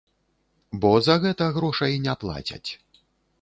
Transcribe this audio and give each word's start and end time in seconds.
Бо 0.85 0.91
за 1.07 1.17
гэта 1.25 1.49
грошай 1.59 1.93
не 2.07 2.17
плацяць. 2.25 2.65